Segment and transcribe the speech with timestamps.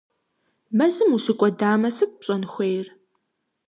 [0.77, 2.87] Мэзым ущыкӏуэдамэ, сыт пщӏэн хуейр?